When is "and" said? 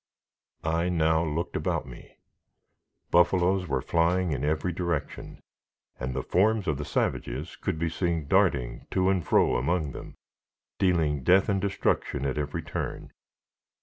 5.99-6.15, 9.11-9.23, 11.49-11.61